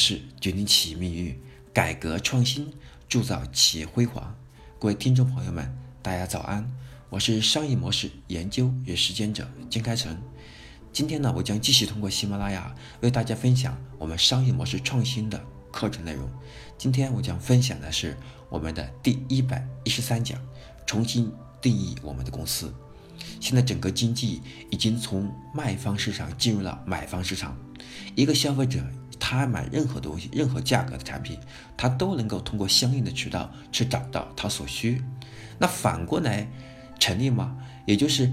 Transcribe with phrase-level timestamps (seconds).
[0.00, 1.38] 是决定企业命运，
[1.74, 2.72] 改革创新
[3.06, 4.34] 铸造企业辉煌。
[4.78, 6.66] 各位听众朋友们，大家早安，
[7.10, 10.18] 我是商业模式研究与实践者金开成。
[10.90, 15.38] 今天呢，我将继续通过喜马拉雅为大家分享我们商业模式创新的
[15.70, 16.26] 课程内容。
[16.78, 18.16] 今天我将分享的是
[18.48, 20.40] 我们的第一百一十三讲：
[20.86, 21.30] 重新
[21.60, 22.72] 定义我们的公司。
[23.38, 24.40] 现在整个经济
[24.70, 27.54] 已经从卖方市场进入了买方市场，
[28.14, 28.82] 一个消费者。
[29.20, 31.38] 他买任何东西、任何价格的产品，
[31.76, 35.00] 他都能够通过相应的渠道去找到他所需。
[35.58, 36.48] 那反过来
[36.98, 37.56] 成立吗？
[37.86, 38.32] 也就是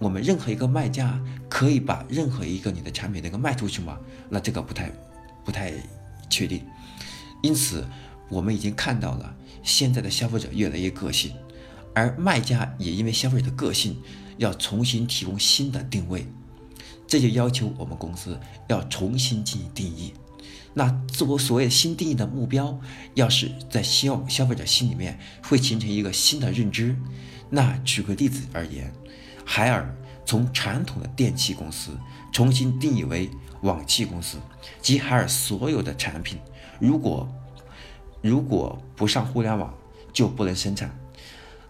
[0.00, 3.98] 我们任何一个卖家可以把任何一个你的产品能够卖出去吗？
[4.30, 4.90] 那这个不太
[5.44, 5.72] 不太
[6.30, 6.64] 确定。
[7.42, 7.84] 因此，
[8.28, 11.32] 我们已经看到了现在的消费者越来越个性，
[11.94, 14.00] 而卖家也因为消费者的个性，
[14.36, 16.26] 要重新提供新的定位，
[17.06, 20.14] 这就要求我们公司要重新进行定义。
[20.74, 22.78] 那自我所谓的新定义的目标，
[23.14, 26.96] 要是在消消费者心里面会形成一个新的认知。
[27.50, 28.92] 那举个例子而言，
[29.44, 31.90] 海尔从传统的电器公司
[32.32, 33.28] 重新定义为
[33.62, 34.38] 网器公司，
[34.80, 36.38] 即海尔所有的产品，
[36.78, 37.28] 如果
[38.20, 39.74] 如果不上互联网
[40.12, 40.96] 就不能生产。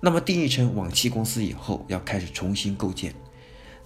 [0.00, 3.14] 那么定义成网器公司以后，要开始重新构建。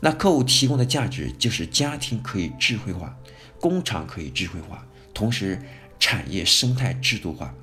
[0.01, 3.17] 那客户提供的价值就是家庭可以智慧化，
[3.61, 4.85] 工厂可以智慧化。
[5.15, 5.61] 同时，
[5.99, 7.55] 产业生态制度化。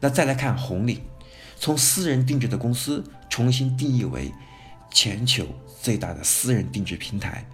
[0.00, 1.02] 那再来看红利，
[1.58, 4.32] 从私人定制的公司重新定义为
[4.90, 5.46] 全球
[5.80, 7.46] 最大的私人定制平台。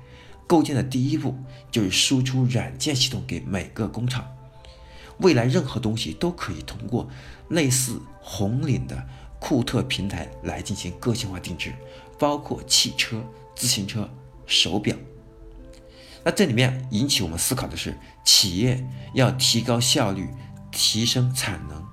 [0.46, 1.34] 构建的第一步
[1.72, 4.24] 就是输出软件系统给每个工厂。
[5.18, 7.08] 未来任何东西都可以通过
[7.48, 9.04] 类似红岭的
[9.40, 11.72] 库特平台来进行个性化定制，
[12.18, 13.20] 包括汽车、
[13.54, 14.08] 自行车、
[14.46, 14.96] 手表。
[16.26, 20.28] 那这里面引起我们思考的是，企业要提高效率、
[20.72, 21.86] 提升产能，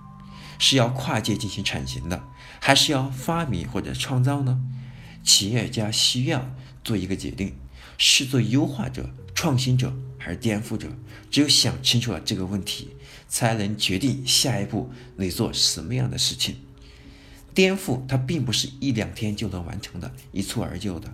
[0.57, 2.23] 是要跨界进行产型的，
[2.59, 4.59] 还是要发明或者创造呢？
[5.23, 6.49] 企业家需要
[6.83, 7.53] 做一个决定，
[7.99, 10.87] 是做优化者、创新者，还是颠覆者？
[11.29, 12.89] 只有想清楚了这个问题，
[13.27, 16.55] 才能决定下一步你做什么样的事情。
[17.53, 21.13] 颠覆它并不是一两天就能完成的，一蹴而就的。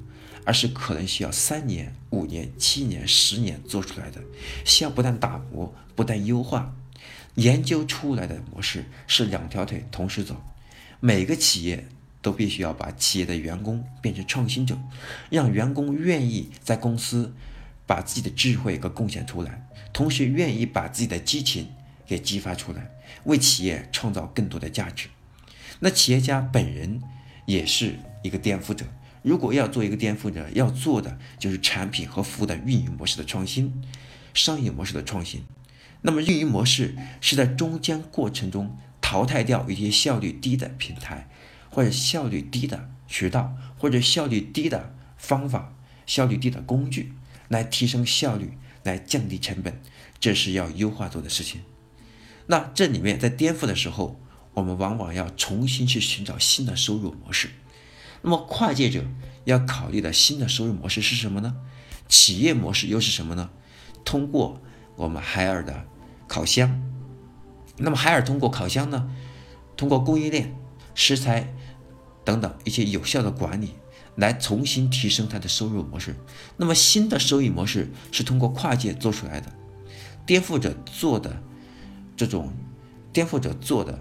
[0.49, 4.19] 而是可能需要三年、五年、七年、十年做出来的，
[4.65, 6.73] 需要不断打磨、不断优化，
[7.35, 10.41] 研究出来的模式是两条腿同时走。
[10.99, 11.87] 每个企业
[12.23, 14.75] 都必须要把企业的员工变成创新者，
[15.29, 17.31] 让员工愿意在公司
[17.85, 21.67] 把自己的智慧给贡献出来，同时愿意把自己的激情
[22.07, 22.89] 给激发出来，
[23.25, 25.09] 为企业创造更多的价值。
[25.79, 27.03] 那企业家本人
[27.45, 28.87] 也是一个颠覆者。
[29.21, 33.81] 如果要做一个颠覆者，要做的就是产品和服务的运营模式的创新，
[34.33, 35.43] 商业模式的创新。
[36.01, 41.29] 那么运营模式是在中间过程中淘汰掉一些效率低的平台，
[41.69, 45.73] 或者效率低的渠道，或者效率低的方法、
[46.05, 47.11] 效率低的工具，
[47.49, 48.53] 来提升效率，
[48.83, 49.81] 来降低成本，
[50.19, 51.61] 这是要优化做的事情。
[52.47, 54.19] 那这里面在颠覆的时候，
[54.53, 57.49] 我们往往要重新去寻找新的收入模式。
[58.21, 59.03] 那么跨界者
[59.45, 61.55] 要考虑的新的收入模式是什么呢？
[62.07, 63.49] 企业模式又是什么呢？
[64.03, 64.61] 通过
[64.95, 65.85] 我们海尔的
[66.27, 66.81] 烤箱，
[67.77, 69.09] 那么海尔通过烤箱呢，
[69.77, 70.55] 通过供应链、
[70.95, 71.53] 食材
[72.25, 73.75] 等等一些有效的管理，
[74.15, 76.15] 来重新提升它的收入模式。
[76.57, 79.51] 那么新的收益模式是通过跨界做出来的。
[80.25, 81.41] 颠覆者做的
[82.17, 82.51] 这种，
[83.13, 83.97] 颠覆者做的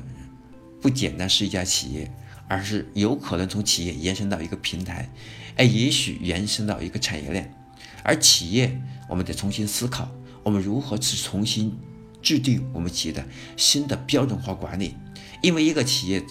[0.81, 2.11] 不简单是一家企业。
[2.49, 5.09] 而是有可能从企业延伸到一个平台，
[5.57, 7.55] 哎，也许延伸到一个产业链。
[8.03, 10.11] 而企业，我们得重新思考，
[10.43, 11.77] 我们如何去重新
[12.23, 13.25] 制定我们企业的
[13.57, 14.95] 新的标准化管理。
[15.43, 16.25] 因为一个企业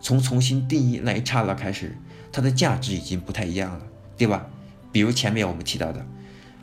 [0.00, 1.98] 从重新定义那一刹那开始，
[2.30, 3.84] 它的价值已经不太一样了，
[4.16, 4.46] 对吧？
[4.92, 6.06] 比如前面我们提到的，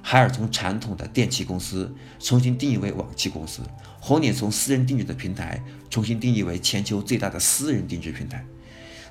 [0.02, 3.62] 海尔从传统的电器公司重新定义为网器公司，
[4.00, 8.46] 红岭从私人定制的平台重新定义为全球最大的私人定制平台。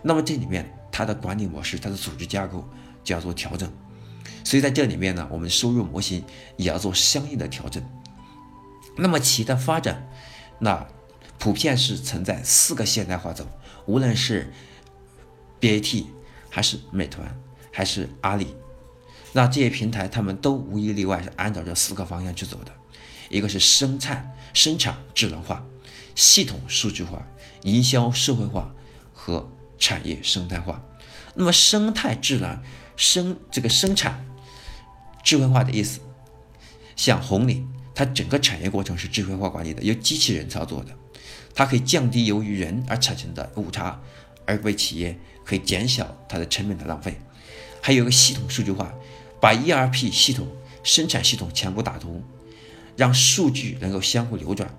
[0.02, 2.67] 那么这里面它的管理模式、它的组织架构
[3.05, 3.70] 就要做调整，
[4.44, 6.25] 所以在这里面呢，我们收入模型
[6.56, 7.82] 也要做相应的调整。
[8.97, 10.08] 那么企业的发展，
[10.58, 10.87] 那
[11.38, 13.47] 普遍是存在四个现代化走，
[13.87, 14.52] 无论是
[15.61, 16.06] BAT
[16.49, 17.38] 还是美团
[17.70, 18.55] 还是阿里，
[19.32, 22.73] 那这些平台他们都无一例外是按照这四个方向去走的，
[23.29, 25.64] 一个是生产生产智能化、
[26.14, 27.26] 系统数据化、
[27.62, 28.75] 营销社会化
[29.12, 29.50] 和。
[29.81, 30.81] 产业生态化，
[31.35, 32.62] 那么生态智能
[32.97, 34.25] 生这个生产
[35.25, 35.99] 智慧化的意思，
[36.94, 40.94] 像红岭，它整个产业过程是智慧化管理的，由机器人操作的，
[41.55, 44.00] 它可以降低由于人而产生的误差，
[44.47, 47.19] 而为企业可以减小它的成本的浪费。
[47.81, 48.93] 还有个系统数据化，
[49.41, 50.47] 把 ERP 系统、
[50.85, 52.23] 生产系统全部打通，
[52.97, 54.71] 让数据能够相互流转，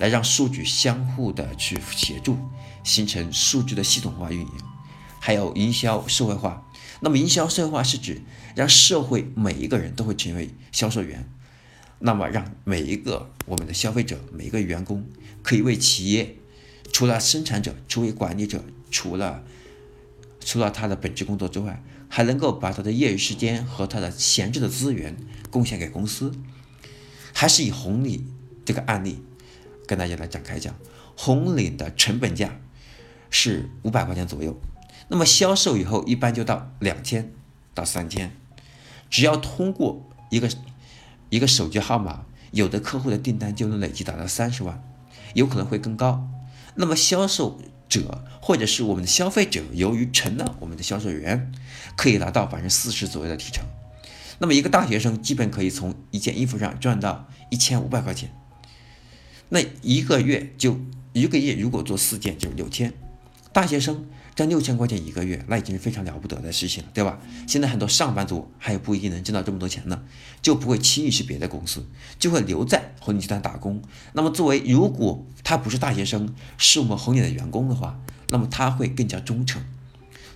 [0.00, 2.36] 来让数据相互的去协助，
[2.82, 4.52] 形成数据的系统化运营。
[5.20, 6.66] 还有营销社会化，
[7.00, 8.22] 那么营销社会化是指
[8.56, 11.28] 让社会每一个人都会成为销售员，
[11.98, 15.06] 那么让每一个我们的消费者、每一个员工
[15.42, 16.36] 可以为企业，
[16.90, 19.44] 除了生产者、除了管理者、除了
[20.40, 25.14] 除了他的本职工作之外，还能够把他的业余时间和他的闲置的资源
[25.50, 26.32] 贡献给公司。
[27.34, 28.24] 还是以红利
[28.64, 29.22] 这个案例
[29.90, 30.72] 跟大家来展开讲，
[31.16, 32.60] 红领的成本价
[33.28, 34.56] 是五百块钱左右。
[35.08, 37.32] 那么销售以后一般就到两千
[37.74, 38.30] 到三千，
[39.10, 40.48] 只要通过一个
[41.28, 44.80] 一个手机号码，有的客户的订单就能累计达到三十万，
[45.34, 46.28] 有可能会更高。
[46.76, 51.50] 那么销售者或者是我们的消费者，由于成了我们的销售员，
[51.96, 53.64] 可以拿到百分之四十左右的提成。
[54.38, 58.30] 那么一个大学生基本可以从一件衣服上赚到一千五百块钱，
[59.50, 60.80] 那一个月就
[61.12, 62.92] 一个月如果做四件就是六千，
[63.52, 64.06] 大学生。
[64.32, 67.20] 挣六千块钱一个月，那已经是非常了不得的事情了，对吧？
[67.46, 70.02] 现在很多上班族还不一定能挣到这么多钱呢，
[70.40, 71.84] 就不会轻易去别的公司，
[72.18, 73.82] 就会留在红领集团打工。
[74.14, 79.62] 那么，作为如果他不是大学生，是我们红领的员工的话，那么他会更加忠诚。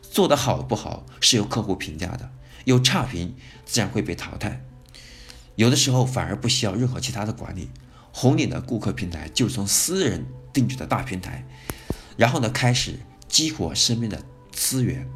[0.02, 2.30] 做得好不好是由客户评价的，
[2.66, 3.34] 有差评
[3.64, 4.62] 自然会被淘汰。
[5.54, 7.70] 有的时候反而不需要任何其他的管理，
[8.14, 10.24] 红领的顾客平台就是从私人
[10.54, 11.44] 定制的大平台，
[12.16, 12.98] 然后呢开始。
[13.26, 14.22] 激活身边的
[14.52, 15.08] 资源，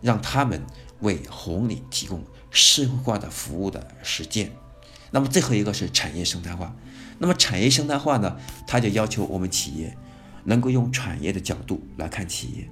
[0.00, 0.60] 让他们
[0.98, 4.50] 为红领提供社会化的服务的实践。
[5.12, 6.74] 那么最后一个是产业生态化。
[7.20, 8.36] 那么产业生态化呢，
[8.66, 9.96] 它就要求我们企业
[10.42, 12.68] 能够用产业的角度来看企业。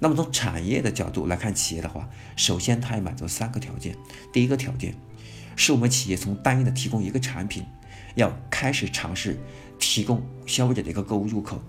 [0.00, 3.96] 那么从产业的角度来看企业的话，首先它要满足三个条件。
[4.30, 4.94] 第一个条件
[5.56, 7.64] 是我们企业从单一的提供一个产品，
[8.14, 9.38] 要开始尝试
[9.78, 11.60] 提供消费者的一个购物入口。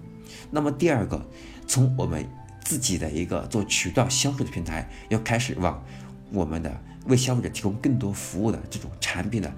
[0.52, 1.26] 那么第二个。
[1.66, 2.30] 从我们
[2.62, 5.82] 自己的一个做渠道销售的平台，要开始往
[6.30, 9.52] 我们的为消费者提供更多服务的这种产品的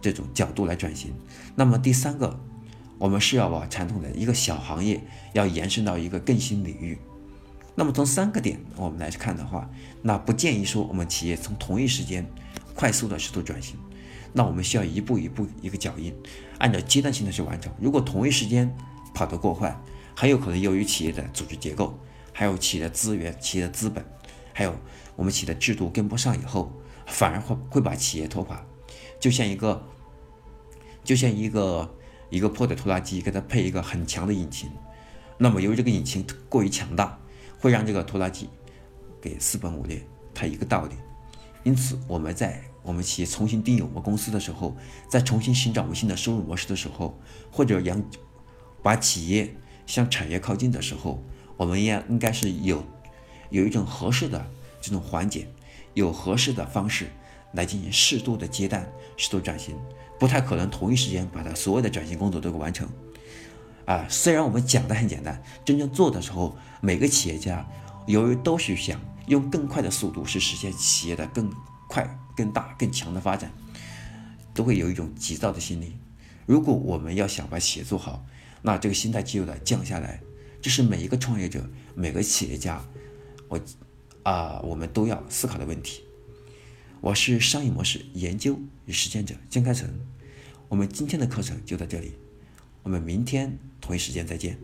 [0.00, 1.14] 这种角度来转型。
[1.54, 2.36] 那么第三个，
[2.98, 5.00] 我们是要把传统的一个小行业
[5.32, 6.98] 要延伸到一个更新领域。
[7.76, 9.70] 那么从三个点我们来看的话，
[10.02, 12.26] 那不建议说我们企业从同一时间
[12.74, 13.78] 快速的试图转型。
[14.36, 16.12] 那我们需要一步一步一个脚印，
[16.58, 17.72] 按照阶段性的去完成。
[17.80, 18.76] 如果同一时间
[19.14, 19.80] 跑得过快，
[20.16, 21.96] 很有可能由于企业的组织结构，
[22.32, 24.04] 还有企业的资源、企业的资本，
[24.52, 24.76] 还有
[25.14, 26.72] 我们企业的制度跟不上以后，
[27.06, 28.60] 反而会会把企业拖垮。
[29.20, 29.80] 就像一个，
[31.04, 31.96] 就像一个
[32.28, 34.68] 一个破的拖拉机，给它配一个很强的引擎，
[35.38, 37.16] 那么由于这个引擎过于强大，
[37.60, 38.48] 会让这个拖拉机
[39.20, 40.04] 给四分五裂。
[40.34, 40.96] 它一个道理。
[41.62, 44.76] 因此，我们在我们企业重新定义我们公司的时候，
[45.08, 47.18] 在重新寻找我们新的收入模式的时候，
[47.50, 48.00] 或者养
[48.80, 49.56] 把企业。
[49.86, 51.22] 向产业靠近的时候，
[51.58, 52.82] 我们也应该是有
[53.50, 54.50] 有一种合适的
[54.80, 55.46] 这种缓解，
[55.92, 57.10] 有合适的方式
[57.52, 59.76] 来进行适度的接单、适度转型，
[60.18, 62.88] 不太可能同一时间把它所有的转型工作都给完成。
[63.84, 67.68] 啊，虽然我们讲的很简单，真正做的时候，每个企业家
[68.06, 71.52] 由于都是想用更快的速度去实现企业的更
[71.94, 73.52] 快、更大、更强的发展，
[74.52, 75.92] 都会有一种急躁的心理。
[76.44, 78.26] 如果我们要想把企业做好，
[78.62, 80.20] 那这个心态就有了降下来，
[80.60, 82.84] 这是每一个创业者、每个企业家，
[83.46, 83.60] 我
[84.24, 86.02] 啊，我们都要思考的问题。
[87.00, 89.88] 我是商业模式研究与实践者江开成，
[90.68, 92.14] 我们今天的课程就到这里，
[92.82, 94.58] 我们明天同一时间再见。